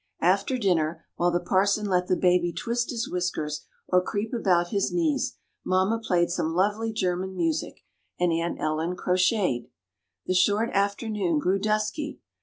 [0.23, 4.91] After dinner, while the parson let the baby twist his whiskers or creep about his
[4.91, 7.81] knees, mamma played some lovely German music,
[8.19, 9.69] and Aunt Ellen crocheted.
[10.25, 12.19] The short afternoon grew dusky.